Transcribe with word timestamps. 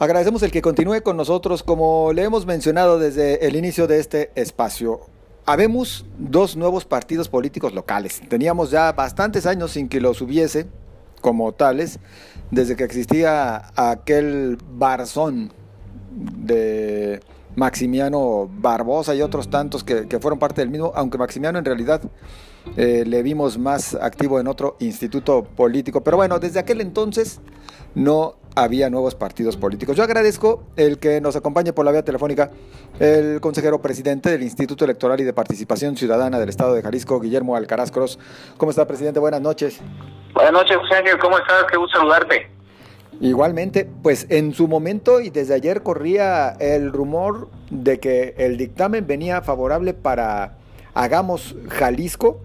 Agradecemos 0.00 0.42
el 0.42 0.50
que 0.50 0.62
continúe 0.62 1.02
con 1.02 1.18
nosotros, 1.18 1.62
como 1.62 2.14
le 2.14 2.22
hemos 2.22 2.46
mencionado 2.46 2.98
desde 2.98 3.46
el 3.46 3.54
inicio 3.54 3.86
de 3.86 4.00
este 4.00 4.30
espacio. 4.34 5.00
Habemos 5.44 6.06
dos 6.16 6.56
nuevos 6.56 6.86
partidos 6.86 7.28
políticos 7.28 7.74
locales. 7.74 8.22
Teníamos 8.26 8.70
ya 8.70 8.92
bastantes 8.92 9.44
años 9.44 9.72
sin 9.72 9.90
que 9.90 10.00
los 10.00 10.22
hubiese 10.22 10.68
como 11.20 11.52
tales, 11.52 11.98
desde 12.50 12.76
que 12.76 12.84
existía 12.84 13.72
aquel 13.76 14.56
barzón 14.72 15.52
de 16.10 17.20
Maximiano 17.54 18.48
Barbosa 18.50 19.14
y 19.14 19.20
otros 19.20 19.50
tantos 19.50 19.84
que, 19.84 20.06
fueron 20.18 20.38
parte 20.38 20.62
del 20.62 20.70
mismo, 20.70 20.92
aunque 20.94 21.18
Maximiano 21.18 21.58
en 21.58 21.66
realidad 21.66 22.00
eh, 22.78 23.04
le 23.06 23.22
vimos 23.22 23.58
más 23.58 23.94
activo 23.96 24.40
en 24.40 24.46
otro 24.46 24.78
instituto 24.80 25.44
político. 25.44 26.02
Pero 26.02 26.16
bueno, 26.16 26.38
desde 26.38 26.58
aquel 26.58 26.80
entonces 26.80 27.42
no 27.94 28.39
había 28.54 28.90
nuevos 28.90 29.14
partidos 29.14 29.56
políticos. 29.56 29.96
Yo 29.96 30.02
agradezco 30.02 30.64
el 30.76 30.98
que 30.98 31.20
nos 31.20 31.36
acompañe 31.36 31.72
por 31.72 31.84
la 31.84 31.92
vía 31.92 32.04
telefónica 32.04 32.50
el 32.98 33.40
consejero 33.40 33.80
presidente 33.80 34.30
del 34.30 34.42
Instituto 34.42 34.84
Electoral 34.84 35.20
y 35.20 35.24
de 35.24 35.32
Participación 35.32 35.96
Ciudadana 35.96 36.38
del 36.38 36.48
Estado 36.48 36.74
de 36.74 36.82
Jalisco, 36.82 37.20
Guillermo 37.20 37.56
Alcaraz 37.56 37.90
Cross. 37.90 38.18
¿Cómo 38.56 38.70
está, 38.70 38.86
presidente? 38.86 39.20
Buenas 39.20 39.40
noches. 39.40 39.80
Buenas 40.34 40.52
noches, 40.52 40.76
José 40.76 40.94
Ángel. 40.96 41.18
¿Cómo 41.18 41.38
estás? 41.38 41.64
Qué 41.70 41.76
gusto 41.76 41.98
saludarte. 41.98 42.50
Igualmente, 43.20 43.88
pues 44.02 44.26
en 44.30 44.54
su 44.54 44.66
momento 44.66 45.20
y 45.20 45.30
desde 45.30 45.54
ayer 45.54 45.82
corría 45.82 46.50
el 46.58 46.92
rumor 46.92 47.48
de 47.70 48.00
que 48.00 48.34
el 48.38 48.56
dictamen 48.56 49.06
venía 49.06 49.42
favorable 49.42 49.92
para 49.92 50.56
Hagamos 50.94 51.54
Jalisco 51.68 52.40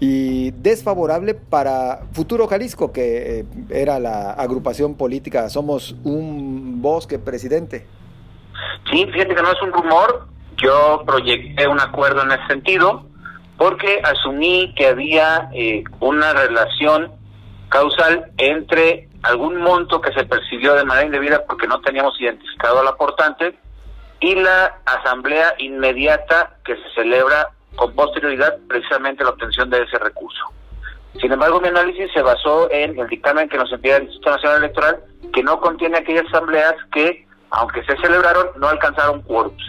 y 0.00 0.52
desfavorable 0.52 1.34
para 1.34 2.00
Futuro 2.12 2.46
Jalisco, 2.46 2.92
que 2.92 3.40
eh, 3.40 3.44
era 3.70 3.98
la 3.98 4.32
agrupación 4.32 4.96
política 4.96 5.48
Somos 5.48 5.96
un 6.04 6.80
Bosque 6.80 7.18
Presidente. 7.18 7.86
Sí, 8.90 9.06
fíjate 9.06 9.34
que 9.34 9.42
no 9.42 9.50
es 9.50 9.62
un 9.62 9.72
rumor, 9.72 10.28
yo 10.56 11.02
proyecté 11.06 11.66
un 11.66 11.80
acuerdo 11.80 12.22
en 12.22 12.32
ese 12.32 12.46
sentido 12.48 13.06
porque 13.56 14.00
asumí 14.04 14.72
que 14.76 14.86
había 14.86 15.50
eh, 15.52 15.82
una 16.00 16.32
relación 16.32 17.12
causal 17.68 18.30
entre 18.38 19.08
algún 19.22 19.60
monto 19.60 20.00
que 20.00 20.12
se 20.12 20.24
percibió 20.24 20.74
de 20.74 20.84
manera 20.84 21.06
indebida 21.06 21.44
porque 21.44 21.66
no 21.66 21.80
teníamos 21.80 22.18
identificado 22.20 22.80
al 22.80 22.88
aportante 22.88 23.58
y 24.20 24.34
la 24.36 24.80
asamblea 24.86 25.54
inmediata 25.58 26.58
que 26.64 26.76
se 26.76 26.94
celebra 26.94 27.50
con 27.78 27.94
posterioridad 27.94 28.58
precisamente 28.68 29.22
la 29.22 29.30
obtención 29.30 29.70
de 29.70 29.82
ese 29.82 29.98
recurso. 29.98 30.44
Sin 31.20 31.32
embargo, 31.32 31.60
mi 31.60 31.68
análisis 31.68 32.10
se 32.12 32.22
basó 32.22 32.70
en 32.70 32.98
el 32.98 33.08
dictamen 33.08 33.48
que 33.48 33.56
nos 33.56 33.72
envía 33.72 33.96
el 33.96 34.04
Instituto 34.04 34.30
Nacional 34.30 34.58
Electoral, 34.58 35.00
que 35.32 35.42
no 35.42 35.60
contiene 35.60 35.98
aquellas 35.98 36.26
asambleas 36.26 36.74
que, 36.92 37.26
aunque 37.50 37.84
se 37.84 37.96
celebraron, 37.98 38.48
no 38.56 38.68
alcanzaron 38.68 39.22
quórums. 39.22 39.62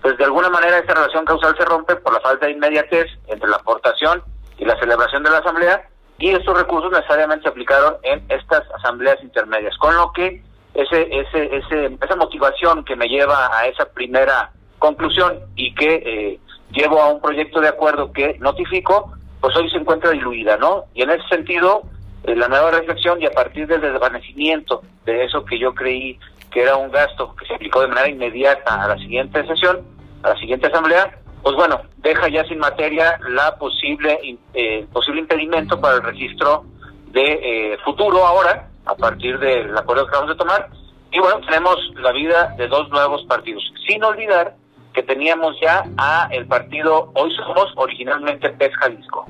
Pues 0.00 0.16
de 0.16 0.24
alguna 0.24 0.48
manera 0.48 0.78
esta 0.78 0.94
relación 0.94 1.24
causal 1.24 1.56
se 1.58 1.64
rompe 1.64 1.96
por 1.96 2.12
la 2.12 2.20
falta 2.20 2.46
de 2.46 2.52
inmediatez 2.52 3.06
entre 3.26 3.48
la 3.48 3.56
aportación 3.56 4.22
y 4.58 4.64
la 4.64 4.78
celebración 4.78 5.24
de 5.24 5.30
la 5.30 5.38
asamblea, 5.38 5.88
y 6.18 6.30
estos 6.30 6.56
recursos 6.56 6.90
necesariamente 6.92 7.42
se 7.42 7.48
aplicaron 7.50 7.96
en 8.04 8.24
estas 8.28 8.62
asambleas 8.76 9.20
intermedias, 9.22 9.76
con 9.78 9.94
lo 9.96 10.12
que 10.12 10.42
ese, 10.72 11.08
ese, 11.10 11.56
ese, 11.56 11.98
esa 12.00 12.16
motivación 12.16 12.84
que 12.84 12.96
me 12.96 13.08
lleva 13.08 13.50
a 13.54 13.66
esa 13.66 13.86
primera 13.86 14.52
conclusión 14.78 15.40
y 15.56 15.74
que 15.74 15.94
eh, 15.94 16.40
llevo 16.72 17.00
a 17.00 17.08
un 17.08 17.20
proyecto 17.20 17.60
de 17.60 17.68
acuerdo 17.68 18.12
que 18.12 18.36
notifico, 18.38 19.12
pues 19.40 19.56
hoy 19.56 19.70
se 19.70 19.78
encuentra 19.78 20.10
diluida, 20.10 20.56
¿no? 20.56 20.84
Y 20.94 21.02
en 21.02 21.10
ese 21.10 21.26
sentido, 21.28 21.82
eh, 22.24 22.34
la 22.34 22.48
nueva 22.48 22.70
reflexión 22.70 23.20
y 23.20 23.26
a 23.26 23.30
partir 23.30 23.66
del 23.66 23.80
desvanecimiento 23.80 24.82
de 25.04 25.24
eso 25.24 25.44
que 25.44 25.58
yo 25.58 25.74
creí 25.74 26.18
que 26.50 26.62
era 26.62 26.76
un 26.76 26.90
gasto 26.90 27.34
que 27.36 27.46
se 27.46 27.54
aplicó 27.54 27.80
de 27.82 27.88
manera 27.88 28.08
inmediata 28.08 28.82
a 28.82 28.88
la 28.88 28.96
siguiente 28.96 29.46
sesión, 29.46 29.80
a 30.22 30.30
la 30.30 30.36
siguiente 30.36 30.66
asamblea, 30.66 31.18
pues 31.42 31.54
bueno, 31.54 31.80
deja 31.98 32.28
ya 32.28 32.44
sin 32.44 32.58
materia 32.58 33.18
la 33.28 33.56
posible 33.56 34.18
eh, 34.54 34.86
posible 34.92 35.20
impedimento 35.20 35.80
para 35.80 35.96
el 35.96 36.02
registro 36.02 36.64
de 37.12 37.72
eh, 37.72 37.78
futuro 37.84 38.26
ahora, 38.26 38.68
a 38.84 38.94
partir 38.94 39.38
del 39.38 39.76
acuerdo 39.76 40.06
que 40.06 40.16
vamos 40.16 40.32
a 40.32 40.36
tomar. 40.36 40.68
Y 41.12 41.20
bueno, 41.20 41.40
tenemos 41.46 41.76
la 41.96 42.12
vida 42.12 42.54
de 42.58 42.66
dos 42.68 42.88
nuevos 42.90 43.24
partidos, 43.26 43.62
sin 43.86 44.02
olvidar 44.02 44.54
que 44.96 45.02
teníamos 45.02 45.54
ya 45.60 45.84
a 45.98 46.28
el 46.32 46.46
partido 46.46 47.12
Hoy 47.14 47.30
Somos, 47.36 47.72
originalmente 47.76 48.48
PES 48.48 48.74
Jalisco. 48.76 49.26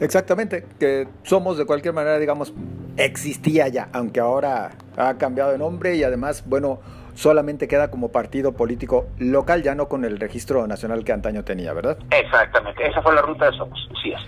Exactamente, 0.00 0.66
que 0.80 1.06
Somos 1.22 1.56
de 1.56 1.64
cualquier 1.64 1.94
manera, 1.94 2.18
digamos, 2.18 2.52
existía 2.96 3.68
ya, 3.68 3.88
aunque 3.92 4.18
ahora 4.18 4.72
ha 4.96 5.14
cambiado 5.18 5.52
de 5.52 5.58
nombre 5.58 5.94
y 5.94 6.02
además, 6.02 6.42
bueno, 6.46 6.80
solamente 7.14 7.68
queda 7.68 7.92
como 7.92 8.10
partido 8.10 8.54
político 8.54 9.06
local, 9.18 9.62
ya 9.62 9.76
no 9.76 9.86
con 9.88 10.04
el 10.04 10.18
registro 10.18 10.66
nacional 10.66 11.04
que 11.04 11.12
antaño 11.12 11.44
tenía, 11.44 11.72
¿verdad? 11.72 11.96
Exactamente, 12.10 12.84
esa 12.84 13.00
fue 13.02 13.14
la 13.14 13.22
ruta 13.22 13.48
de 13.48 13.56
Somos, 13.56 13.88
sí 14.02 14.10
es. 14.10 14.20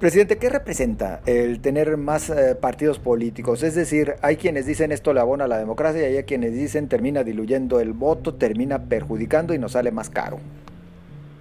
Presidente, 0.00 0.38
¿qué 0.38 0.48
representa 0.48 1.20
el 1.26 1.60
tener 1.60 1.96
más 1.96 2.30
eh, 2.30 2.54
partidos 2.54 3.00
políticos? 3.00 3.64
Es 3.64 3.74
decir, 3.74 4.14
hay 4.22 4.36
quienes 4.36 4.64
dicen 4.64 4.92
esto 4.92 5.12
le 5.12 5.18
abona 5.18 5.46
a 5.46 5.48
la 5.48 5.58
democracia 5.58 6.08
y 6.08 6.16
hay 6.16 6.22
quienes 6.22 6.52
dicen 6.52 6.88
termina 6.88 7.24
diluyendo 7.24 7.80
el 7.80 7.94
voto, 7.94 8.34
termina 8.34 8.84
perjudicando 8.84 9.54
y 9.54 9.58
nos 9.58 9.72
sale 9.72 9.90
más 9.90 10.08
caro. 10.08 10.38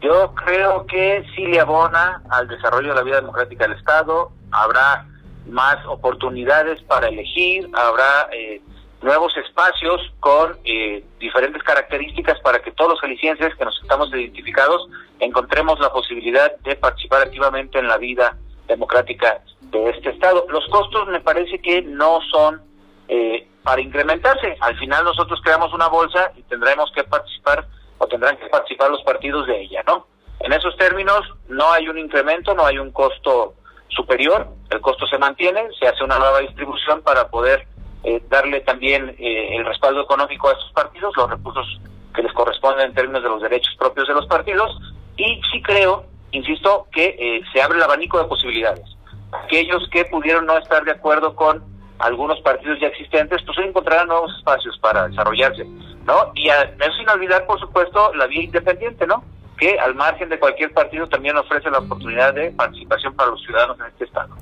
Yo 0.01 0.33
creo 0.33 0.87
que 0.87 1.23
sí 1.35 1.45
le 1.45 1.59
abona 1.59 2.23
al 2.31 2.47
desarrollo 2.47 2.89
de 2.89 2.95
la 2.95 3.03
vida 3.03 3.17
democrática 3.17 3.67
del 3.67 3.77
Estado, 3.77 4.31
habrá 4.49 5.05
más 5.45 5.77
oportunidades 5.85 6.81
para 6.81 7.09
elegir, 7.09 7.69
habrá 7.75 8.27
eh, 8.33 8.59
nuevos 9.03 9.37
espacios 9.37 10.01
con 10.19 10.57
eh, 10.65 11.03
diferentes 11.19 11.61
características 11.61 12.39
para 12.39 12.57
que 12.63 12.71
todos 12.71 12.93
los 12.93 13.01
jaliscienses 13.01 13.53
que 13.53 13.65
nos 13.65 13.79
estamos 13.83 14.09
identificados 14.09 14.89
encontremos 15.19 15.79
la 15.79 15.91
posibilidad 15.91 16.57
de 16.63 16.75
participar 16.75 17.21
activamente 17.21 17.77
en 17.77 17.87
la 17.87 17.97
vida 17.97 18.35
democrática 18.67 19.41
de 19.61 19.89
este 19.89 20.09
Estado. 20.09 20.45
Los 20.49 20.65
costos 20.67 21.07
me 21.07 21.19
parece 21.21 21.59
que 21.59 21.81
no 21.81 22.19
son 22.31 22.61
eh, 23.07 23.47
para 23.63 23.81
incrementarse. 23.81 24.55
Al 24.59 24.77
final 24.77 25.03
nosotros 25.03 25.39
creamos 25.43 25.73
una 25.73 25.87
bolsa 25.87 26.31
y 26.35 26.43
tendremos 26.43 26.91
que 26.93 27.03
participar 27.03 27.67
o 27.97 28.07
tendrán 28.07 28.37
que 28.37 28.47
participar 28.47 28.91
los 28.91 29.01
partidos 29.03 29.47
de 29.47 29.61
ella, 29.61 29.83
¿no? 29.87 30.07
En 30.39 30.53
esos 30.53 30.77
términos 30.77 31.21
no 31.49 31.71
hay 31.71 31.89
un 31.89 31.97
incremento, 31.97 32.53
no 32.53 32.65
hay 32.65 32.77
un 32.77 32.91
costo 32.91 33.55
superior, 33.89 34.47
el 34.69 34.81
costo 34.81 35.07
se 35.07 35.17
mantiene, 35.17 35.67
se 35.79 35.87
hace 35.87 36.03
una 36.03 36.19
nueva 36.19 36.39
distribución 36.39 37.01
para 37.01 37.27
poder 37.29 37.67
eh, 38.03 38.21
darle 38.29 38.61
también 38.61 39.15
eh, 39.17 39.55
el 39.55 39.65
respaldo 39.65 40.01
económico 40.01 40.49
a 40.49 40.51
estos 40.51 40.71
partidos, 40.73 41.15
los 41.17 41.29
recursos 41.29 41.81
que 42.13 42.21
les 42.21 42.31
corresponden 42.33 42.89
en 42.89 42.93
términos 42.93 43.23
de 43.23 43.29
los 43.29 43.41
derechos 43.41 43.75
propios 43.77 44.07
de 44.07 44.13
los 44.13 44.27
partidos, 44.27 44.77
y 45.17 45.41
sí 45.51 45.61
creo 45.63 46.05
insisto, 46.31 46.87
que 46.91 47.15
eh, 47.19 47.41
se 47.53 47.61
abre 47.61 47.77
el 47.77 47.83
abanico 47.83 48.19
de 48.19 48.25
posibilidades. 48.25 48.85
Aquellos 49.31 49.87
que 49.91 50.05
pudieron 50.05 50.45
no 50.45 50.57
estar 50.57 50.83
de 50.83 50.91
acuerdo 50.91 51.35
con 51.35 51.63
algunos 51.99 52.39
partidos 52.41 52.79
ya 52.79 52.87
existentes, 52.87 53.41
pues 53.45 53.57
encontrarán 53.59 54.07
nuevos 54.07 54.31
espacios 54.37 54.77
para 54.79 55.07
desarrollarse, 55.07 55.65
¿no? 56.05 56.31
Y 56.35 56.49
eso 56.49 56.93
sin 56.97 57.09
olvidar, 57.09 57.45
por 57.45 57.59
supuesto, 57.59 58.13
la 58.13 58.27
vía 58.27 58.43
independiente, 58.43 59.07
¿no? 59.07 59.23
Que 59.57 59.79
al 59.79 59.95
margen 59.95 60.29
de 60.29 60.39
cualquier 60.39 60.71
partido 60.73 61.09
también 61.09 61.35
ofrece 61.37 61.71
la 61.71 61.79
oportunidad 61.79 62.33
de 62.33 62.51
participación 62.51 63.15
para 63.15 63.31
los 63.31 63.41
ciudadanos 63.43 63.79
en 63.79 63.87
este 63.87 64.05
Estado. 64.05 64.35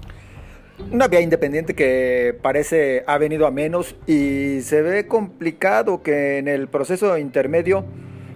Una 0.91 1.07
vía 1.07 1.21
independiente 1.21 1.73
que 1.73 2.37
parece 2.41 3.05
ha 3.07 3.17
venido 3.17 3.47
a 3.47 3.51
menos 3.51 3.95
y 4.05 4.59
se 4.61 4.81
ve 4.81 5.07
complicado 5.07 6.03
que 6.03 6.37
en 6.37 6.49
el 6.49 6.67
proceso 6.67 7.17
intermedio 7.17 7.85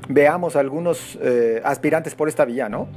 veamos 0.07 0.55
algunos 0.55 1.17
eh, 1.21 1.61
aspirantes 1.65 2.15
por 2.15 2.29
esta 2.29 2.45
vía, 2.45 2.69
¿no? 2.69 2.87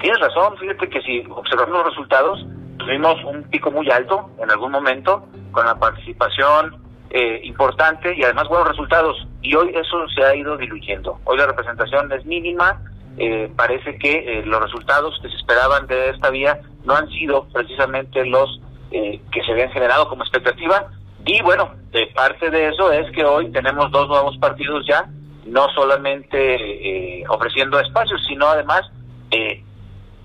Tienes 0.00 0.20
razón, 0.20 0.56
fíjate 0.58 0.88
que 0.88 1.02
si 1.02 1.24
observamos 1.28 1.78
los 1.78 1.86
resultados, 1.86 2.46
tuvimos 2.78 3.22
un 3.24 3.42
pico 3.44 3.70
muy 3.70 3.90
alto 3.90 4.30
en 4.40 4.50
algún 4.50 4.70
momento, 4.70 5.26
con 5.50 5.66
la 5.66 5.74
participación 5.74 6.76
eh, 7.10 7.40
importante 7.42 8.14
y 8.16 8.22
además 8.22 8.48
buenos 8.48 8.68
resultados. 8.68 9.26
Y 9.42 9.54
hoy 9.56 9.74
eso 9.74 10.08
se 10.14 10.22
ha 10.22 10.36
ido 10.36 10.56
diluyendo. 10.56 11.18
Hoy 11.24 11.38
la 11.38 11.46
representación 11.46 12.12
es 12.12 12.24
mínima. 12.26 12.80
Eh, 13.16 13.50
parece 13.56 13.98
que 13.98 14.12
eh, 14.12 14.42
los 14.46 14.62
resultados 14.62 15.18
que 15.20 15.28
se 15.28 15.36
esperaban 15.36 15.88
de 15.88 16.10
esta 16.10 16.30
vía 16.30 16.60
no 16.84 16.94
han 16.94 17.08
sido 17.08 17.48
precisamente 17.52 18.24
los 18.24 18.60
que 18.90 19.42
se 19.44 19.52
habían 19.52 19.70
generado 19.70 20.08
como 20.08 20.22
expectativa. 20.22 20.86
Y 21.26 21.42
bueno, 21.42 21.74
de 21.90 22.06
parte 22.14 22.50
de 22.50 22.68
eso 22.68 22.90
es 22.90 23.10
que 23.12 23.22
hoy 23.22 23.50
tenemos 23.50 23.90
dos 23.90 24.08
nuevos 24.08 24.38
partidos 24.38 24.86
ya, 24.86 25.04
no 25.44 25.66
solamente 25.74 27.22
ofreciendo 27.28 27.78
espacios, 27.80 28.24
sino 28.26 28.46
además 28.46 28.90
eh, 29.30 29.62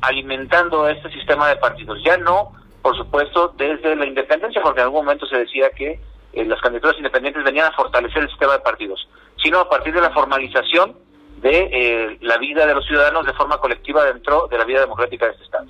alimentando 0.03 0.87
este 0.89 1.09
sistema 1.11 1.49
de 1.49 1.55
partidos. 1.55 1.97
Ya 2.03 2.17
no, 2.17 2.51
por 2.81 2.95
supuesto, 2.97 3.53
desde 3.57 3.95
la 3.95 4.05
independencia, 4.05 4.61
porque 4.61 4.81
en 4.81 4.85
algún 4.85 5.05
momento 5.05 5.25
se 5.25 5.37
decía 5.37 5.69
que 5.69 5.99
eh, 6.33 6.45
las 6.45 6.59
candidaturas 6.61 6.97
independientes 6.97 7.43
venían 7.43 7.67
a 7.67 7.75
fortalecer 7.75 8.23
el 8.23 8.29
sistema 8.29 8.53
de 8.53 8.59
partidos, 8.59 9.07
sino 9.41 9.59
a 9.59 9.69
partir 9.69 9.93
de 9.93 10.01
la 10.01 10.11
formalización 10.11 10.95
de 11.41 11.69
eh, 11.71 12.17
la 12.21 12.37
vida 12.37 12.65
de 12.65 12.73
los 12.73 12.85
ciudadanos 12.85 13.25
de 13.25 13.33
forma 13.33 13.57
colectiva 13.59 14.03
dentro 14.05 14.47
de 14.47 14.57
la 14.57 14.65
vida 14.65 14.81
democrática 14.81 15.25
de 15.25 15.31
este 15.31 15.43
Estado. 15.43 15.67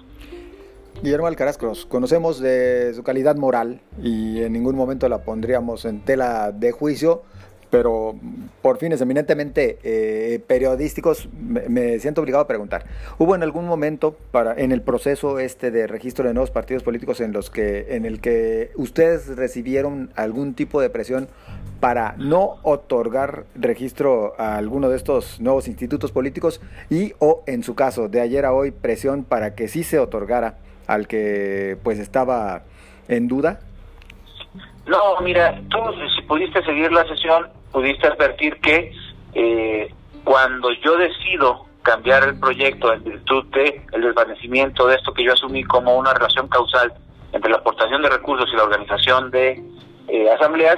Guillermo 1.01 1.27
Alcaraz 1.27 1.57
Cruz, 1.57 1.85
conocemos 1.85 2.39
de 2.39 2.93
su 2.93 3.03
calidad 3.03 3.35
moral 3.35 3.81
y 4.01 4.41
en 4.41 4.53
ningún 4.53 4.75
momento 4.75 5.09
la 5.09 5.23
pondríamos 5.23 5.83
en 5.85 6.05
tela 6.05 6.51
de 6.51 6.71
juicio, 6.71 7.23
pero 7.73 8.13
por 8.61 8.77
fines 8.77 9.01
eminentemente 9.01 9.79
eh, 9.81 10.39
periodísticos 10.45 11.27
me, 11.33 11.97
siento 11.97 12.21
obligado 12.21 12.43
a 12.43 12.47
preguntar. 12.47 12.83
¿Hubo 13.17 13.33
en 13.33 13.41
algún 13.41 13.65
momento 13.65 14.15
para 14.29 14.53
en 14.53 14.71
el 14.71 14.83
proceso 14.83 15.39
este 15.39 15.71
de 15.71 15.87
registro 15.87 16.27
de 16.27 16.35
nuevos 16.35 16.51
partidos 16.51 16.83
políticos 16.83 17.19
en 17.19 17.33
los 17.33 17.49
que 17.49 17.95
en 17.95 18.05
el 18.05 18.21
que 18.21 18.69
ustedes 18.75 19.35
recibieron 19.37 20.11
algún 20.15 20.53
tipo 20.53 20.81
de 20.81 20.91
presión 20.91 21.27
para 21.79 22.13
no 22.19 22.57
otorgar 22.61 23.45
registro 23.55 24.35
a 24.37 24.55
alguno 24.55 24.89
de 24.89 24.97
estos 24.97 25.41
nuevos 25.41 25.67
institutos 25.67 26.11
políticos 26.11 26.61
y 26.91 27.13
o 27.17 27.41
en 27.47 27.63
su 27.63 27.73
caso 27.73 28.07
de 28.07 28.21
ayer 28.21 28.45
a 28.45 28.53
hoy 28.53 28.69
presión 28.69 29.23
para 29.23 29.55
que 29.55 29.67
sí 29.67 29.83
se 29.83 29.97
otorgara 29.97 30.59
al 30.85 31.07
que 31.07 31.79
pues 31.81 31.97
estaba 31.97 32.65
en 33.07 33.27
duda? 33.27 33.61
No, 34.85 35.19
mira, 35.23 35.59
tú 35.69 35.79
si 36.15 36.21
pudiste 36.27 36.63
seguir 36.63 36.91
la 36.91 37.07
sesión 37.07 37.62
pudiste 37.73 38.07
advertir 38.07 38.61
que 38.61 38.93
eh, 39.33 39.93
cuando 40.23 40.71
yo 40.83 40.95
decido 40.97 41.65
cambiar 41.81 42.23
el 42.23 42.39
proyecto 42.39 42.93
en 42.93 43.03
virtud 43.03 43.45
de 43.47 43.85
el 43.91 44.01
desvanecimiento 44.01 44.87
de 44.87 44.95
esto 44.95 45.13
que 45.13 45.23
yo 45.23 45.33
asumí 45.33 45.63
como 45.63 45.97
una 45.97 46.13
relación 46.13 46.47
causal 46.47 46.93
entre 47.33 47.51
la 47.51 47.57
aportación 47.57 48.01
de 48.01 48.09
recursos 48.09 48.47
y 48.53 48.55
la 48.55 48.63
organización 48.63 49.31
de 49.31 49.61
eh, 50.07 50.31
asambleas, 50.31 50.77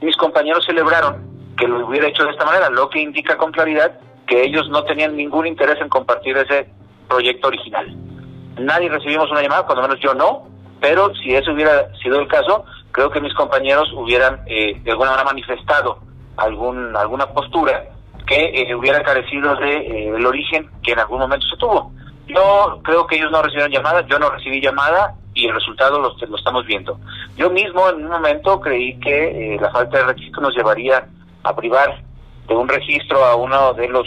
mis 0.00 0.16
compañeros 0.16 0.64
celebraron 0.64 1.54
que 1.56 1.68
lo 1.68 1.86
hubiera 1.86 2.08
hecho 2.08 2.24
de 2.24 2.30
esta 2.30 2.46
manera, 2.46 2.70
lo 2.70 2.88
que 2.88 3.00
indica 3.00 3.36
con 3.36 3.52
claridad 3.52 4.00
que 4.26 4.42
ellos 4.42 4.68
no 4.70 4.82
tenían 4.84 5.16
ningún 5.16 5.46
interés 5.46 5.78
en 5.80 5.88
compartir 5.88 6.36
ese 6.36 6.68
proyecto 7.06 7.48
original. 7.48 7.94
Nadie 8.58 8.88
recibimos 8.88 9.30
una 9.30 9.42
llamada, 9.42 9.66
cuando 9.66 9.82
menos 9.82 10.00
yo 10.00 10.14
no, 10.14 10.48
pero 10.80 11.14
si 11.16 11.34
eso 11.34 11.52
hubiera 11.52 11.94
sido 11.96 12.18
el 12.18 12.28
caso, 12.28 12.64
creo 12.92 13.10
que 13.10 13.20
mis 13.20 13.34
compañeros 13.34 13.92
hubieran 13.92 14.40
eh, 14.46 14.80
de 14.82 14.90
alguna 14.90 15.10
manera 15.10 15.28
manifestado 15.28 16.09
algún, 16.40 16.96
alguna 16.96 17.26
postura 17.26 17.84
que 18.26 18.62
eh, 18.62 18.74
hubiera 18.74 19.02
carecido 19.02 19.56
de 19.56 19.76
eh, 19.76 20.08
el 20.16 20.26
origen 20.26 20.68
que 20.82 20.92
en 20.92 20.98
algún 20.98 21.18
momento 21.18 21.46
se 21.46 21.56
tuvo. 21.56 21.92
Yo 22.26 22.80
creo 22.82 23.06
que 23.06 23.16
ellos 23.16 23.30
no 23.30 23.42
recibieron 23.42 23.72
llamada, 23.72 24.06
yo 24.06 24.18
no 24.18 24.30
recibí 24.30 24.60
llamada 24.60 25.14
y 25.34 25.46
el 25.46 25.54
resultado 25.54 25.98
lo, 25.98 26.14
lo 26.16 26.36
estamos 26.36 26.64
viendo. 26.66 26.98
Yo 27.36 27.50
mismo 27.50 27.88
en 27.88 28.04
un 28.04 28.10
momento 28.10 28.60
creí 28.60 28.98
que 29.00 29.54
eh, 29.54 29.58
la 29.60 29.70
falta 29.70 29.98
de 29.98 30.04
registro 30.12 30.42
nos 30.42 30.54
llevaría 30.54 31.08
a 31.42 31.56
privar 31.56 32.02
de 32.46 32.54
un 32.54 32.68
registro 32.68 33.24
a 33.24 33.36
uno 33.36 33.72
de 33.74 33.88
los 33.88 34.06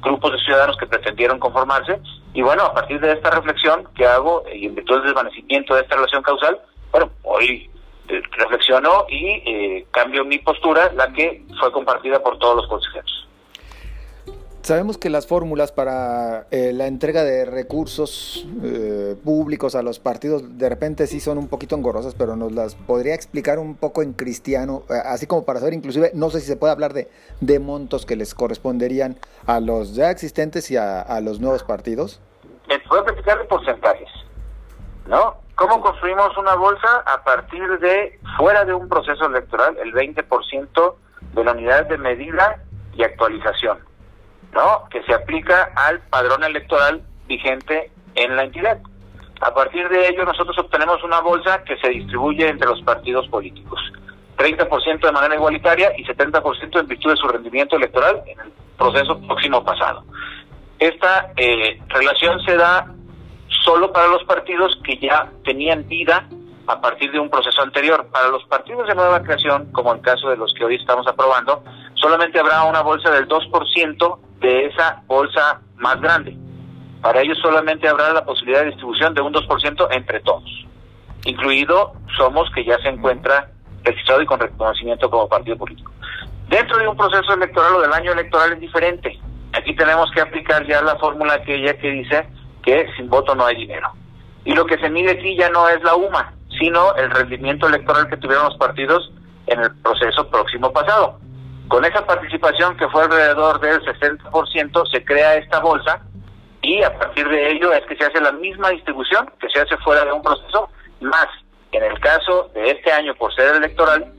grupos 0.00 0.32
de 0.32 0.38
ciudadanos 0.38 0.76
que 0.78 0.86
pretendieron 0.86 1.38
conformarse 1.38 2.00
y 2.32 2.42
bueno, 2.42 2.64
a 2.64 2.74
partir 2.74 3.00
de 3.00 3.12
esta 3.12 3.30
reflexión 3.30 3.88
que 3.94 4.06
hago 4.06 4.44
y 4.54 4.66
en 4.66 4.74
virtud 4.74 4.96
del 4.96 5.06
desvanecimiento 5.06 5.74
de 5.74 5.80
esta 5.80 5.96
relación 5.96 6.22
causal, 6.22 6.60
bueno, 6.92 7.10
hoy 7.22 7.70
reflexionó 8.08 9.06
y 9.08 9.26
eh, 9.46 9.86
cambió 9.90 10.24
mi 10.24 10.38
postura, 10.38 10.92
la 10.92 11.12
que 11.12 11.44
fue 11.60 11.72
compartida 11.72 12.22
por 12.22 12.38
todos 12.38 12.56
los 12.56 12.66
consejeros. 12.68 13.28
Sabemos 14.62 14.98
que 14.98 15.10
las 15.10 15.28
fórmulas 15.28 15.70
para 15.70 16.48
eh, 16.50 16.72
la 16.72 16.88
entrega 16.88 17.22
de 17.22 17.44
recursos 17.44 18.44
eh, 18.64 19.14
públicos 19.24 19.76
a 19.76 19.82
los 19.82 20.00
partidos 20.00 20.58
de 20.58 20.68
repente 20.68 21.06
sí 21.06 21.20
son 21.20 21.38
un 21.38 21.46
poquito 21.46 21.76
engorrosas, 21.76 22.16
pero 22.16 22.34
nos 22.34 22.50
las 22.50 22.74
podría 22.74 23.14
explicar 23.14 23.60
un 23.60 23.76
poco 23.76 24.02
en 24.02 24.12
cristiano, 24.12 24.82
así 25.04 25.28
como 25.28 25.44
para 25.44 25.60
saber, 25.60 25.74
inclusive, 25.74 26.10
no 26.14 26.30
sé 26.30 26.40
si 26.40 26.48
se 26.48 26.56
puede 26.56 26.72
hablar 26.72 26.94
de, 26.94 27.08
de 27.40 27.60
montos 27.60 28.06
que 28.06 28.16
les 28.16 28.34
corresponderían 28.34 29.16
a 29.46 29.60
los 29.60 29.94
ya 29.94 30.10
existentes 30.10 30.68
y 30.72 30.76
a, 30.76 31.00
a 31.00 31.20
los 31.20 31.38
nuevos 31.38 31.62
partidos. 31.62 32.20
Les 32.68 32.82
puedo 32.88 33.02
explicar 33.02 33.38
de 33.38 33.44
porcentajes, 33.44 34.08
¿no? 35.06 35.45
¿Cómo 35.56 35.80
construimos 35.80 36.36
una 36.36 36.54
bolsa? 36.54 37.02
A 37.06 37.24
partir 37.24 37.66
de, 37.78 38.20
fuera 38.36 38.66
de 38.66 38.74
un 38.74 38.90
proceso 38.90 39.24
electoral, 39.24 39.76
el 39.78 39.90
20% 39.94 40.94
de 41.32 41.44
la 41.44 41.52
unidad 41.52 41.86
de 41.86 41.96
medida 41.96 42.62
y 42.94 43.02
actualización, 43.02 43.78
¿no? 44.52 44.86
Que 44.90 45.02
se 45.04 45.14
aplica 45.14 45.72
al 45.74 46.00
padrón 46.10 46.44
electoral 46.44 47.02
vigente 47.26 47.90
en 48.16 48.36
la 48.36 48.44
entidad. 48.44 48.78
A 49.40 49.54
partir 49.54 49.88
de 49.88 50.08
ello, 50.08 50.26
nosotros 50.26 50.58
obtenemos 50.58 51.02
una 51.02 51.20
bolsa 51.20 51.64
que 51.64 51.78
se 51.78 51.88
distribuye 51.88 52.46
entre 52.48 52.68
los 52.68 52.82
partidos 52.82 53.26
políticos. 53.28 53.80
30% 54.36 55.00
de 55.00 55.12
manera 55.12 55.36
igualitaria 55.36 55.90
y 55.96 56.04
70% 56.04 56.80
en 56.80 56.86
virtud 56.86 57.10
de 57.12 57.16
su 57.16 57.28
rendimiento 57.28 57.76
electoral 57.76 58.22
en 58.26 58.40
el 58.40 58.52
proceso 58.76 59.18
próximo 59.22 59.64
pasado. 59.64 60.04
Esta 60.78 61.32
eh, 61.36 61.80
relación 61.88 62.40
se 62.44 62.56
da 62.56 62.92
solo 63.66 63.92
para 63.92 64.06
los 64.06 64.22
partidos 64.24 64.78
que 64.84 64.96
ya 64.98 65.28
tenían 65.44 65.86
vida 65.88 66.28
a 66.68 66.80
partir 66.80 67.10
de 67.10 67.18
un 67.18 67.28
proceso 67.28 67.60
anterior. 67.62 68.06
Para 68.12 68.28
los 68.28 68.44
partidos 68.44 68.86
de 68.86 68.94
nueva 68.94 69.22
creación, 69.22 69.70
como 69.72 69.92
el 69.92 70.00
caso 70.00 70.30
de 70.30 70.36
los 70.36 70.54
que 70.54 70.64
hoy 70.64 70.76
estamos 70.76 71.06
aprobando, 71.06 71.62
solamente 71.94 72.38
habrá 72.38 72.62
una 72.62 72.82
bolsa 72.82 73.10
del 73.10 73.28
2% 73.28 74.18
de 74.40 74.66
esa 74.66 75.02
bolsa 75.06 75.60
más 75.76 76.00
grande. 76.00 76.36
Para 77.02 77.20
ellos 77.20 77.38
solamente 77.42 77.88
habrá 77.88 78.12
la 78.12 78.24
posibilidad 78.24 78.60
de 78.60 78.70
distribución 78.70 79.14
de 79.14 79.20
un 79.20 79.34
2% 79.34 79.88
entre 79.90 80.20
todos, 80.20 80.66
incluido 81.24 81.92
Somos, 82.16 82.48
que 82.54 82.64
ya 82.64 82.78
se 82.78 82.88
encuentra 82.88 83.50
registrado 83.82 84.22
y 84.22 84.26
con 84.26 84.40
reconocimiento 84.40 85.10
como 85.10 85.28
partido 85.28 85.56
político. 85.56 85.92
Dentro 86.48 86.78
de 86.78 86.88
un 86.88 86.96
proceso 86.96 87.34
electoral 87.34 87.74
o 87.74 87.80
del 87.80 87.92
año 87.92 88.12
electoral 88.12 88.52
es 88.52 88.60
diferente. 88.60 89.18
Aquí 89.52 89.74
tenemos 89.74 90.10
que 90.12 90.20
aplicar 90.20 90.66
ya 90.66 90.82
la 90.82 90.96
fórmula 90.96 91.34
aquella 91.34 91.76
que 91.78 91.90
dice 91.90 92.26
que 92.66 92.86
sin 92.96 93.08
voto 93.08 93.34
no 93.34 93.46
hay 93.46 93.56
dinero. 93.56 93.92
Y 94.44 94.52
lo 94.52 94.66
que 94.66 94.76
se 94.78 94.90
mide 94.90 95.12
aquí 95.12 95.36
ya 95.36 95.48
no 95.48 95.68
es 95.68 95.82
la 95.82 95.94
UMA, 95.94 96.34
sino 96.58 96.94
el 96.96 97.10
rendimiento 97.10 97.68
electoral 97.68 98.08
que 98.08 98.16
tuvieron 98.16 98.46
los 98.46 98.56
partidos 98.56 99.12
en 99.46 99.60
el 99.60 99.74
proceso 99.76 100.28
próximo 100.28 100.72
pasado. 100.72 101.18
Con 101.68 101.84
esa 101.84 102.04
participación 102.04 102.76
que 102.76 102.88
fue 102.88 103.04
alrededor 103.04 103.60
del 103.60 103.80
60%, 103.82 104.90
se 104.90 105.04
crea 105.04 105.36
esta 105.36 105.60
bolsa 105.60 106.02
y 106.60 106.82
a 106.82 106.98
partir 106.98 107.28
de 107.28 107.52
ello 107.52 107.72
es 107.72 107.84
que 107.86 107.96
se 107.96 108.04
hace 108.04 108.20
la 108.20 108.32
misma 108.32 108.70
distribución 108.70 109.30
que 109.40 109.48
se 109.48 109.60
hace 109.60 109.76
fuera 109.78 110.04
de 110.04 110.12
un 110.12 110.22
proceso, 110.22 110.68
más 111.00 111.28
en 111.70 111.84
el 111.84 111.98
caso 112.00 112.50
de 112.54 112.70
este 112.70 112.92
año 112.92 113.14
por 113.14 113.32
ser 113.34 113.54
electoral, 113.56 114.12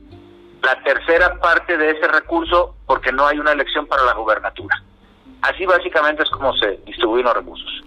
la 0.63 0.81
tercera 0.83 1.35
parte 1.39 1.77
de 1.77 1.91
ese 1.91 2.07
recurso 2.07 2.75
porque 2.85 3.11
no 3.11 3.27
hay 3.27 3.39
una 3.39 3.51
elección 3.51 3.85
para 3.88 4.03
la 4.03 4.13
gubernatura. 4.13 4.81
Así 5.41 5.65
básicamente 5.65 6.23
es 6.23 6.29
como 6.29 6.53
se 6.53 6.77
distribuyen 6.85 7.25
los 7.25 7.35
recursos. 7.35 7.87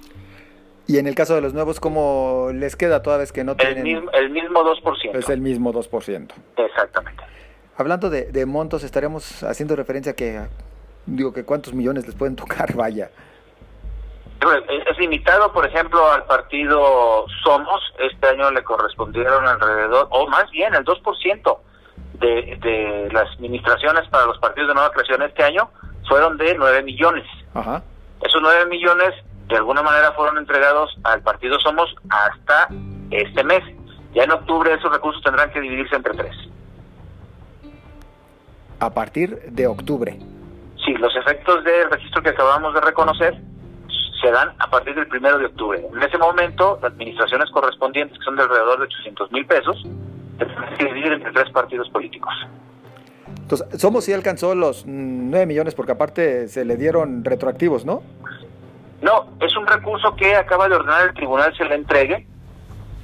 Y 0.91 0.99
en 0.99 1.07
el 1.07 1.15
caso 1.15 1.37
de 1.37 1.41
los 1.41 1.55
nuevos, 1.55 1.79
¿cómo 1.79 2.49
les 2.53 2.75
queda 2.75 3.01
toda 3.01 3.17
vez 3.17 3.31
que 3.31 3.45
no 3.45 3.55
tienen...? 3.55 3.87
El 3.87 3.95
mismo, 3.95 4.11
el 4.11 4.31
mismo 4.31 4.65
2%. 4.65 5.15
Es 5.15 5.29
el 5.29 5.41
mismo 5.41 5.73
2%. 5.73 6.33
Exactamente. 6.57 7.23
Hablando 7.77 8.11
de, 8.11 8.33
de 8.33 8.45
montos, 8.45 8.83
estaremos 8.83 9.45
haciendo 9.45 9.77
referencia 9.77 10.11
a 10.11 10.17
que, 10.17 10.41
digo, 11.07 11.33
que 11.33 11.45
cuántos 11.45 11.75
millones 11.75 12.07
les 12.07 12.17
pueden 12.17 12.35
tocar, 12.35 12.75
vaya. 12.75 13.09
Es 14.91 14.99
limitado, 14.99 15.53
por 15.53 15.65
ejemplo, 15.65 16.11
al 16.11 16.25
partido 16.25 17.25
Somos, 17.45 17.81
este 18.01 18.27
año 18.27 18.51
le 18.51 18.65
correspondieron 18.65 19.47
alrededor, 19.47 20.09
o 20.11 20.27
más 20.27 20.51
bien 20.51 20.75
el 20.75 20.85
2% 20.85 21.59
de, 22.15 22.59
de 22.61 23.09
las 23.13 23.31
administraciones 23.37 24.09
para 24.09 24.27
los 24.27 24.39
partidos 24.39 24.71
de 24.71 24.75
nueva 24.75 24.91
creación 24.91 25.23
este 25.23 25.45
año 25.45 25.71
fueron 26.09 26.37
de 26.37 26.57
9 26.57 26.83
millones. 26.83 27.27
Ajá. 27.55 27.81
Esos 28.23 28.43
9 28.43 28.67
millones 28.67 29.15
de 29.51 29.57
alguna 29.57 29.83
manera 29.83 30.13
fueron 30.13 30.39
entregados 30.39 30.97
al 31.03 31.23
partido 31.23 31.59
Somos 31.61 31.95
hasta 32.09 32.69
este 33.11 33.45
mes. 33.45 33.63
Ya 34.15 34.25
en 34.25 34.31
octubre 34.31 34.73
esos 34.73 34.93
recursos 34.93 35.23
tendrán 35.23 35.51
que 35.51 35.61
dividirse 35.61 35.97
entre 35.97 36.15
tres. 36.15 36.35
A 38.79 38.91
partir 38.91 39.39
de 39.51 39.67
octubre. 39.67 40.19
Sí, 40.85 40.95
los 40.95 41.15
efectos 41.17 41.63
del 41.65 41.91
registro 41.91 42.23
que 42.23 42.31
acabamos 42.31 42.75
de 42.75 42.81
reconocer 42.81 43.39
se 44.21 44.31
dan 44.31 44.51
a 44.59 44.69
partir 44.71 44.95
del 44.95 45.09
primero 45.09 45.39
de 45.39 45.47
octubre. 45.47 45.85
En 45.93 46.03
ese 46.03 46.19
momento, 46.19 46.79
las 46.83 46.93
administraciones 46.93 47.51
correspondientes, 47.51 48.19
que 48.19 48.25
son 48.25 48.37
de 48.37 48.43
alrededor 48.43 48.79
de 48.79 48.85
800 48.85 49.33
mil 49.33 49.47
pesos, 49.47 49.83
tendrán 50.39 50.77
que 50.77 50.85
dividir 50.87 51.13
entre 51.13 51.33
tres 51.33 51.51
partidos 51.51 51.89
políticos. 51.91 52.33
Entonces, 53.37 53.81
Somos 53.81 54.05
sí 54.05 54.13
alcanzó 54.13 54.55
los 54.55 54.85
9 54.87 55.47
millones 55.47 55.75
porque 55.75 55.93
aparte 55.93 56.49
se 56.49 56.65
le 56.65 56.77
dieron 56.77 57.25
retroactivos, 57.25 57.85
¿no? 57.85 58.03
No, 59.03 59.27
es 59.41 59.57
un 59.57 59.67
recurso 59.67 60.15
que 60.15 60.35
acaba 60.35 60.69
de 60.69 60.77
ordenar 60.77 61.09
el 61.09 61.15
tribunal 61.15 61.55
se 61.57 61.65
le 61.65 61.75
entregue 61.75 62.27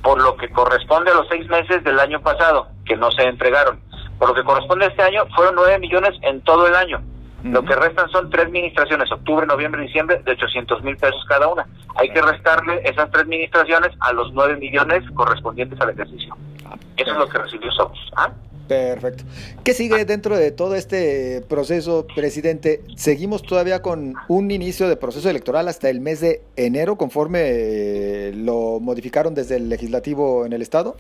por 0.02 0.22
lo 0.22 0.36
que 0.36 0.48
corresponde 0.50 1.10
a 1.10 1.14
los 1.14 1.26
seis 1.28 1.48
meses 1.48 1.82
del 1.82 1.98
año 1.98 2.20
pasado, 2.20 2.68
que 2.84 2.96
no 2.96 3.10
se 3.10 3.24
entregaron. 3.24 3.80
Por 4.18 4.28
lo 4.28 4.34
que 4.34 4.44
corresponde 4.44 4.84
a 4.84 4.88
este 4.88 5.02
año, 5.02 5.26
fueron 5.34 5.56
nueve 5.56 5.78
millones 5.80 6.16
en 6.22 6.40
todo 6.42 6.66
el 6.68 6.76
año. 6.76 7.00
Lo 7.42 7.64
que 7.64 7.74
restan 7.74 8.08
son 8.10 8.30
tres 8.30 8.46
administraciones, 8.46 9.10
octubre, 9.10 9.46
noviembre, 9.46 9.82
diciembre, 9.82 10.20
de 10.24 10.32
800 10.32 10.82
mil 10.82 10.96
pesos 10.96 11.24
cada 11.28 11.48
una. 11.48 11.66
Hay 11.96 12.08
que 12.10 12.22
restarle 12.22 12.80
esas 12.84 13.10
tres 13.10 13.24
administraciones 13.24 13.90
a 14.00 14.12
los 14.12 14.32
nueve 14.32 14.56
millones 14.56 15.02
correspondientes 15.14 15.80
al 15.80 15.90
ejercicio. 15.90 16.36
Ah, 16.64 16.76
Eso 16.96 17.10
es 17.10 17.18
lo 17.18 17.28
que 17.28 17.38
recibió 17.38 17.70
Somos. 17.72 17.98
¿ah? 18.16 18.30
Perfecto. 18.68 19.24
¿Qué 19.64 19.74
sigue 19.74 20.04
dentro 20.04 20.36
de 20.36 20.50
todo 20.50 20.74
este 20.74 21.42
proceso, 21.48 22.06
presidente? 22.14 22.80
¿Seguimos 22.96 23.42
todavía 23.42 23.80
con 23.80 24.14
un 24.28 24.50
inicio 24.50 24.88
de 24.88 24.96
proceso 24.96 25.30
electoral 25.30 25.68
hasta 25.68 25.88
el 25.88 26.00
mes 26.00 26.20
de 26.20 26.42
enero, 26.56 26.96
conforme 26.96 27.40
eh, 27.44 28.32
lo 28.34 28.80
modificaron 28.80 29.34
desde 29.34 29.56
el 29.56 29.68
legislativo 29.68 30.44
en 30.46 30.52
el 30.52 30.62
Estado? 30.62 30.96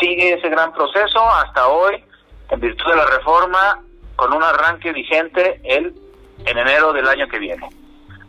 Sigue 0.00 0.34
ese 0.34 0.48
gran 0.48 0.72
proceso 0.72 1.20
hasta 1.30 1.68
hoy, 1.68 2.02
en 2.50 2.60
virtud 2.60 2.90
de 2.90 2.96
la 2.96 3.06
reforma, 3.06 3.84
con 4.16 4.32
un 4.32 4.42
arranque 4.42 4.92
vigente 4.92 5.60
el, 5.64 5.94
en 6.44 6.58
enero 6.58 6.92
del 6.92 7.06
año 7.06 7.28
que 7.28 7.38
viene. 7.38 7.68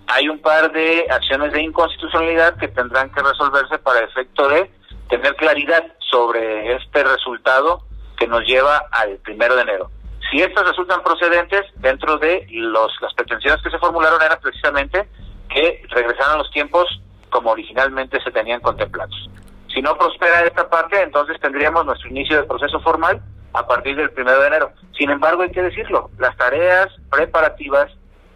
Hay 0.07 0.27
un 0.27 0.39
par 0.39 0.72
de 0.72 1.07
acciones 1.10 1.53
de 1.53 1.63
inconstitucionalidad 1.63 2.57
que 2.57 2.67
tendrán 2.67 3.10
que 3.12 3.22
resolverse 3.22 3.79
para 3.79 4.01
efecto 4.01 4.48
de 4.48 4.69
tener 5.10 5.36
claridad 5.36 5.83
sobre 6.12 6.75
este 6.75 7.03
resultado 7.03 7.83
que 8.24 8.30
nos 8.30 8.46
lleva 8.46 8.86
al 8.89 9.18
primero 9.18 9.53
de 9.56 9.63
enero. 9.63 9.92
Si 10.32 10.42
estas 10.42 10.65
resultan 10.65 11.03
procedentes, 11.03 11.63
dentro 11.75 12.18
de 12.18 12.48
los, 12.51 12.89
las 13.01 13.13
pretensiones 13.15 13.62
que 13.62 13.70
se 13.70 13.77
formularon 13.80 14.22
era 14.22 14.39
precisamente 14.39 15.10
que 15.50 15.86
regresaran 15.89 16.38
los 16.38 16.50
tiempos 16.51 16.86
como 17.30 17.51
originalmente 17.51 18.22
se 18.24 18.32
tenían 18.32 18.62
contemplados. 18.62 19.30
Si 19.74 19.82
no 19.82 19.98
prospera 19.98 20.46
esta 20.46 20.70
parte, 20.70 21.01
entonces 21.01 21.38
tendríamos 21.42 21.86
nuestro 21.86 22.10
inicio 22.10 22.38
de 22.38 22.44
proceso 22.44 22.80
formal 22.80 23.22
a 23.51 23.68
partir 23.68 23.98
del 23.98 24.12
primero 24.12 24.39
de 24.39 24.48
enero. 24.48 24.72
Sin 24.98 25.10
embargo, 25.10 25.42
hay 25.42 25.51
que 25.51 25.62
decirlo, 25.62 26.10
las 26.18 26.38
tareas 26.38 26.88
preparativas, 27.12 27.92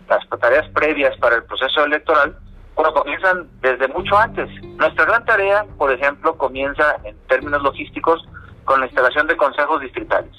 las 0.10 0.28
tareas 0.42 0.68
previas 0.72 1.16
para 1.18 1.38
el 1.38 1.44
proceso 1.46 1.86
electoral, 1.86 2.38
bueno, 2.76 2.94
comienzan 2.94 3.48
desde 3.62 3.88
mucho 3.88 4.18
antes. 4.18 4.50
Nuestra 4.64 5.06
gran 5.06 5.24
tarea, 5.24 5.66
por 5.78 5.94
ejemplo, 5.94 6.38
comienza 6.38 6.98
en 7.06 7.18
términos 7.28 7.64
logísticos 7.64 8.28
con 8.68 8.82
la 8.82 8.86
instalación 8.86 9.26
de 9.28 9.38
consejos 9.38 9.82
distritales. 9.82 10.30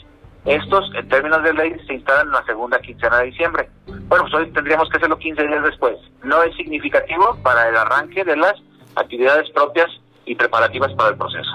Estos, 0.45 0.85
en 0.95 1.09
términos 1.09 1.43
de 1.43 1.53
ley, 1.55 1.75
se 1.87 1.95
instalan 1.95 2.27
en 2.27 2.33
la 2.33 2.45
segunda 2.45 2.79
quincena 2.79 3.19
de 3.19 3.27
diciembre. 3.27 3.69
Bueno, 3.87 4.25
pues 4.25 4.35
hoy 4.35 4.53
tendríamos 4.53 4.89
que 4.91 4.99
hacerlo 4.99 5.19
15 5.19 5.43
días 5.47 5.65
después. 5.65 5.97
No 6.23 6.43
es 6.43 6.55
significativo 6.55 7.37
para 7.43 7.69
el 7.69 7.77
arranque 7.77 8.25
de 8.25 8.37
las 8.37 8.55
actividades 8.95 9.51
propias 9.51 9.89
y 10.27 10.35
preparativas 10.35 10.93
para 10.93 11.11
el 11.11 11.17
proceso. 11.17 11.51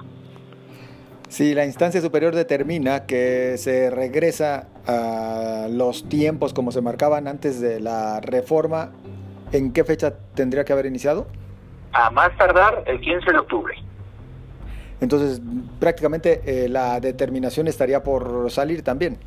Si 1.30 1.53
la 1.53 1.63
instancia 1.63 2.01
superior 2.01 2.36
determina 2.36 3.06
que 3.06 3.58
se 3.58 3.89
regresa 3.89 4.68
a 4.88 5.68
los 5.70 6.10
tiempos 6.10 6.53
como 6.53 6.72
se 6.72 6.82
marcaban 6.82 7.27
antes 7.27 7.62
de 7.62 7.80
la 7.80 8.20
reforma, 8.20 8.92
¿en 9.51 9.74
qué 9.74 9.84
fecha 9.84 10.15
tendría 10.36 10.65
que 10.65 10.74
haber 10.74 10.88
iniciado? 10.88 11.27
A 11.94 12.10
más 12.10 12.36
tardar 12.38 12.84
el 12.88 13.00
15 13.00 13.32
de 13.32 13.38
octubre. 13.38 13.75
Entonces, 15.02 15.42
prácticamente 15.80 16.42
eh, 16.46 16.70
la 16.70 17.00
determinación 17.00 17.68
estaría 17.68 18.04
por 18.04 18.50
salir 18.52 18.84
también. 18.84 19.20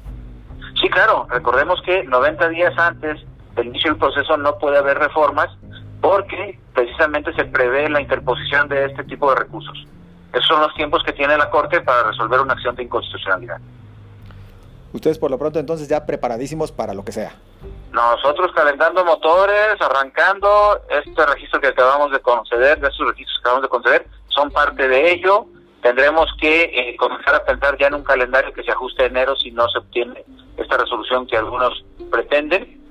Sí, 0.80 0.88
claro. 0.88 1.26
Recordemos 1.30 1.80
que 1.82 2.04
90 2.04 2.48
días 2.48 2.78
antes 2.78 3.20
del 3.54 3.68
inicio 3.68 3.90
del 3.90 3.98
proceso 3.98 4.36
no 4.36 4.58
puede 4.58 4.78
haber 4.78 4.98
reformas 4.98 5.48
porque 6.00 6.58
precisamente 6.74 7.32
se 7.34 7.44
prevé 7.44 7.88
la 7.88 8.00
interposición 8.00 8.68
de 8.68 8.84
este 8.84 9.04
tipo 9.04 9.30
de 9.30 9.36
recursos. 9.36 9.86
Esos 10.32 10.46
son 10.46 10.60
los 10.60 10.74
tiempos 10.74 11.02
que 11.04 11.12
tiene 11.12 11.36
la 11.36 11.50
Corte 11.50 11.80
para 11.80 12.04
resolver 12.04 12.40
una 12.40 12.52
acción 12.52 12.76
de 12.76 12.82
inconstitucionalidad. 12.82 13.58
Ustedes 14.92 15.18
por 15.18 15.30
lo 15.30 15.38
pronto 15.38 15.58
entonces 15.58 15.88
ya 15.88 16.04
preparadísimos 16.06 16.72
para 16.72 16.94
lo 16.94 17.04
que 17.04 17.12
sea. 17.12 17.32
Nosotros 17.92 18.52
calentando 18.54 19.04
motores, 19.04 19.80
arrancando 19.80 20.80
este 20.90 21.26
registro 21.26 21.60
que 21.60 21.68
acabamos 21.68 22.12
de 22.12 22.20
conceder, 22.20 22.78
de 22.80 22.88
estos 22.88 23.06
registros 23.08 23.38
que 23.38 23.40
acabamos 23.40 23.62
de 23.62 23.68
conceder, 23.68 24.06
son 24.28 24.50
parte 24.50 24.86
de 24.86 25.12
ello 25.12 25.46
tendremos 25.86 26.26
que 26.40 26.62
eh, 26.64 26.96
comenzar 26.96 27.36
a 27.36 27.44
pensar 27.44 27.78
ya 27.78 27.86
en 27.86 27.94
un 27.94 28.02
calendario 28.02 28.52
que 28.52 28.64
se 28.64 28.72
ajuste 28.72 29.04
a 29.04 29.06
enero 29.06 29.36
si 29.36 29.52
no 29.52 29.68
se 29.68 29.78
obtiene 29.78 30.24
esta 30.56 30.78
resolución 30.78 31.28
que 31.28 31.36
algunos 31.36 31.84
pretenden 32.10 32.82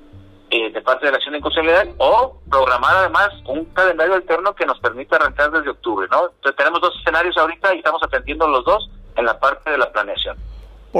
eh, 0.49 0.71
de 0.71 0.81
parte 0.81 1.05
de 1.05 1.11
la 1.11 1.17
acción 1.17 1.33
de 1.33 1.39
inconstitucionalidad 1.39 1.93
o 1.97 2.39
programar 2.49 2.95
además 2.95 3.31
un 3.47 3.65
calendario 3.65 4.13
alterno 4.13 4.55
que 4.55 4.65
nos 4.65 4.79
permita 4.79 5.17
arrancar 5.17 5.51
desde 5.51 5.71
octubre, 5.71 6.07
¿no? 6.09 6.29
Entonces 6.35 6.55
tenemos 6.55 6.79
dos 6.79 6.95
escenarios 7.01 7.37
ahorita 7.37 7.75
y 7.75 7.79
estamos 7.79 8.01
atendiendo 8.01 8.47
los 8.47 8.63
dos 8.63 8.89
en 9.17 9.25
la 9.25 9.37
parte 9.41 9.71
de 9.71 9.77
la 9.77 9.91
planeación. 9.91 10.37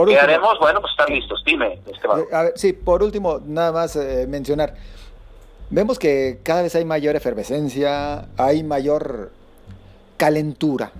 ¿Qué 0.05 0.19
haremos? 0.19 0.59
Bueno, 0.59 0.81
pues 0.81 0.91
estar 0.91 1.09
listos. 1.09 1.41
Dime, 1.45 1.79
Esteban. 1.85 2.19
Eh, 2.19 2.25
a 2.33 2.43
ver, 2.43 2.53
sí, 2.57 2.73
por 2.73 3.03
último, 3.03 3.39
nada 3.45 3.71
más 3.71 3.95
mencionar. 4.27 4.73
Vemos 5.69 5.97
que 5.97 6.41
cada 6.43 6.61
vez 6.61 6.75
hay 6.75 6.83
mayor 6.83 7.15
efervescencia, 7.15 8.27
hay 8.37 8.63
mayor 8.63 9.31
calentura 10.17 10.91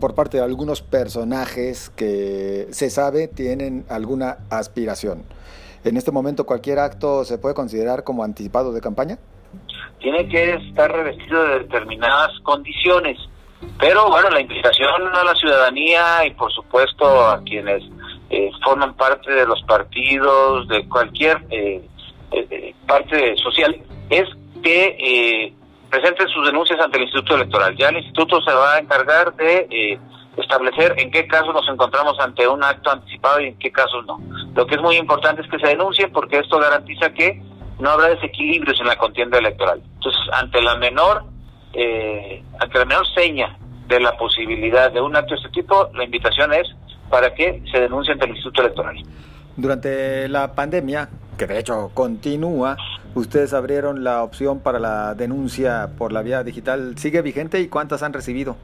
por 0.00 0.14
parte 0.14 0.38
de 0.38 0.44
algunos 0.44 0.82
personajes 0.82 1.90
que 1.90 2.66
se 2.70 2.90
sabe 2.90 3.28
tienen 3.28 3.84
alguna 3.88 4.38
aspiración. 4.50 5.24
¿En 5.84 5.96
este 5.96 6.10
momento 6.10 6.46
cualquier 6.46 6.80
acto 6.80 7.24
se 7.24 7.38
puede 7.38 7.54
considerar 7.54 8.02
como 8.02 8.24
anticipado 8.24 8.72
de 8.72 8.80
campaña? 8.80 9.18
Tiene 10.00 10.28
que 10.28 10.54
estar 10.54 10.90
revestido 10.90 11.44
de 11.44 11.58
determinadas 11.60 12.32
condiciones, 12.42 13.18
pero 13.78 14.08
bueno, 14.08 14.28
la 14.30 14.40
invitación 14.40 15.14
a 15.14 15.24
la 15.24 15.34
ciudadanía 15.34 16.26
y 16.26 16.32
por 16.32 16.52
supuesto 16.52 17.06
a 17.28 17.40
quienes 17.42 17.84
eh, 18.30 18.50
forman 18.64 18.94
parte 18.94 19.30
de 19.30 19.46
los 19.46 19.62
partidos, 19.62 20.66
de 20.66 20.88
cualquier 20.88 21.46
eh, 21.50 21.88
eh, 22.32 22.74
parte 22.86 23.36
social, 23.36 23.76
es 24.10 24.28
que 24.62 25.54
presenten 25.96 26.28
sus 26.28 26.44
denuncias 26.44 26.78
ante 26.78 26.98
el 26.98 27.04
Instituto 27.04 27.36
Electoral. 27.36 27.74
Ya 27.76 27.88
el 27.88 27.96
Instituto 27.96 28.42
se 28.42 28.52
va 28.52 28.74
a 28.74 28.78
encargar 28.78 29.34
de 29.36 29.66
eh, 29.70 29.98
establecer 30.36 30.94
en 30.98 31.10
qué 31.10 31.26
casos 31.26 31.54
nos 31.54 31.66
encontramos 31.70 32.20
ante 32.20 32.46
un 32.46 32.62
acto 32.62 32.90
anticipado 32.90 33.40
y 33.40 33.46
en 33.46 33.58
qué 33.58 33.72
casos 33.72 34.04
no. 34.04 34.20
Lo 34.54 34.66
que 34.66 34.74
es 34.74 34.82
muy 34.82 34.96
importante 34.96 35.40
es 35.40 35.48
que 35.48 35.58
se 35.58 35.68
denuncien 35.68 36.12
porque 36.12 36.38
esto 36.38 36.58
garantiza 36.58 37.14
que 37.14 37.40
no 37.78 37.90
habrá 37.90 38.08
desequilibrios 38.08 38.78
en 38.78 38.88
la 38.88 38.96
contienda 38.96 39.38
electoral. 39.38 39.80
Entonces, 39.94 40.20
ante 40.34 40.60
la 40.60 40.76
menor, 40.76 41.24
eh, 41.72 42.42
ante 42.60 42.78
la 42.78 42.84
menor 42.84 43.06
seña 43.14 43.56
de 43.86 43.98
la 43.98 44.12
posibilidad 44.18 44.92
de 44.92 45.00
un 45.00 45.16
acto 45.16 45.30
de 45.30 45.36
este 45.36 45.48
tipo, 45.48 45.88
la 45.94 46.04
invitación 46.04 46.52
es 46.52 46.68
para 47.08 47.32
que 47.32 47.62
se 47.72 47.80
denuncie 47.80 48.12
ante 48.12 48.26
el 48.26 48.32
Instituto 48.32 48.60
Electoral. 48.60 48.96
Durante 49.56 50.28
la 50.28 50.54
pandemia, 50.54 51.08
que 51.38 51.46
de 51.46 51.58
hecho 51.58 51.90
continúa, 51.94 52.76
ustedes 53.14 53.54
abrieron 53.54 54.04
la 54.04 54.22
opción 54.22 54.60
para 54.60 54.78
la 54.78 55.14
denuncia 55.14 55.88
por 55.96 56.12
la 56.12 56.20
vía 56.20 56.42
digital. 56.42 56.98
¿Sigue 56.98 57.22
vigente 57.22 57.60
y 57.60 57.68
cuántas 57.68 58.02
han 58.02 58.12
recibido? 58.12 58.56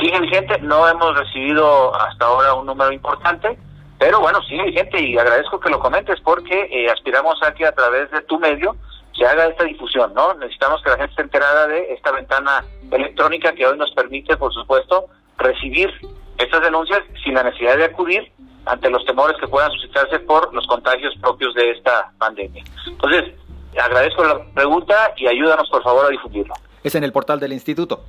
Sigue 0.00 0.18
vigente, 0.20 0.58
no 0.62 0.88
hemos 0.88 1.16
recibido 1.16 1.94
hasta 1.94 2.26
ahora 2.26 2.54
un 2.54 2.66
número 2.66 2.90
importante, 2.90 3.56
pero 4.00 4.20
bueno, 4.20 4.42
sigue 4.42 4.64
vigente 4.64 5.00
y 5.00 5.16
agradezco 5.16 5.60
que 5.60 5.70
lo 5.70 5.78
comentes 5.78 6.20
porque 6.22 6.68
eh, 6.72 6.90
aspiramos 6.90 7.40
a 7.42 7.54
que 7.54 7.64
a 7.64 7.72
través 7.72 8.10
de 8.10 8.20
tu 8.22 8.38
medio 8.40 8.74
se 9.16 9.24
haga 9.24 9.46
esta 9.46 9.62
difusión, 9.62 10.12
¿no? 10.12 10.34
Necesitamos 10.34 10.82
que 10.82 10.90
la 10.90 10.96
gente 10.96 11.10
esté 11.12 11.22
enterada 11.22 11.68
de 11.68 11.94
esta 11.94 12.10
ventana 12.10 12.64
electrónica 12.90 13.52
que 13.54 13.64
hoy 13.64 13.78
nos 13.78 13.92
permite, 13.92 14.36
por 14.36 14.52
supuesto, 14.52 15.06
recibir 15.38 15.88
estas 16.36 16.62
denuncias 16.62 17.00
sin 17.22 17.34
la 17.34 17.44
necesidad 17.44 17.76
de 17.76 17.84
acudir 17.84 18.32
ante 18.66 18.90
los 18.90 19.04
temores 19.04 19.36
que 19.40 19.48
puedan 19.48 19.70
suscitarse 19.72 20.18
por 20.20 20.52
los 20.52 20.66
contagios 20.66 21.14
propios 21.20 21.54
de 21.54 21.70
esta 21.70 22.12
pandemia. 22.18 22.62
Entonces, 22.86 23.32
agradezco 23.80 24.24
la 24.24 24.44
pregunta 24.54 25.12
y 25.16 25.26
ayúdanos 25.28 25.68
por 25.70 25.82
favor 25.82 26.06
a 26.06 26.08
difundirlo. 26.08 26.54
¿Es 26.82 26.94
en 26.94 27.04
el 27.04 27.12
portal 27.12 27.40
del 27.40 27.52
instituto? 27.52 28.04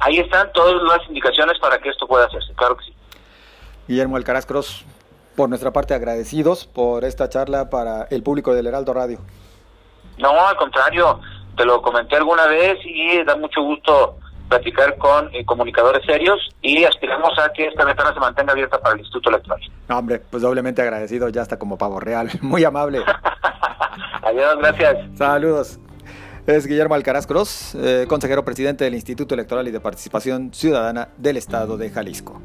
Ahí 0.00 0.18
están 0.18 0.52
todas 0.52 0.80
las 0.82 1.06
indicaciones 1.08 1.58
para 1.58 1.78
que 1.78 1.88
esto 1.88 2.06
pueda 2.06 2.26
hacerse, 2.26 2.52
claro 2.54 2.76
que 2.76 2.84
sí. 2.84 2.94
Guillermo 3.88 4.16
Alcaraz 4.16 4.46
Cross, 4.46 4.84
por 5.36 5.48
nuestra 5.48 5.72
parte 5.72 5.94
agradecidos 5.94 6.66
por 6.66 7.04
esta 7.04 7.28
charla 7.28 7.68
para 7.68 8.04
el 8.10 8.22
público 8.22 8.54
del 8.54 8.68
Heraldo 8.68 8.94
Radio. 8.94 9.18
No, 10.18 10.46
al 10.46 10.56
contrario, 10.56 11.20
te 11.56 11.64
lo 11.64 11.82
comenté 11.82 12.16
alguna 12.16 12.46
vez 12.46 12.78
y 12.84 13.24
da 13.24 13.34
mucho 13.36 13.62
gusto 13.62 14.18
platicar 14.48 14.96
con 14.98 15.34
eh, 15.34 15.44
comunicadores 15.44 16.04
serios 16.04 16.38
y 16.62 16.84
aspiramos 16.84 17.38
a 17.38 17.52
que 17.52 17.66
esta 17.66 17.84
ventana 17.84 18.12
se 18.12 18.20
mantenga 18.20 18.52
abierta 18.52 18.80
para 18.80 18.94
el 18.94 19.00
Instituto 19.00 19.30
Electoral. 19.30 19.60
No, 19.88 19.98
hombre, 19.98 20.20
pues 20.30 20.42
doblemente 20.42 20.82
agradecido, 20.82 21.28
ya 21.28 21.42
está 21.42 21.58
como 21.58 21.78
pavo 21.78 22.00
real. 22.00 22.30
Muy 22.40 22.64
amable. 22.64 23.00
Adiós, 24.22 24.58
gracias. 24.58 24.96
Saludos. 25.16 25.78
Es 26.46 26.66
Guillermo 26.66 26.94
Alcaraz 26.94 27.26
Cross, 27.26 27.74
eh, 27.74 28.06
consejero 28.08 28.42
presidente 28.42 28.84
del 28.84 28.94
Instituto 28.94 29.34
Electoral 29.34 29.68
y 29.68 29.70
de 29.70 29.80
Participación 29.80 30.52
Ciudadana 30.54 31.08
del 31.18 31.36
Estado 31.36 31.76
de 31.76 31.90
Jalisco. 31.90 32.40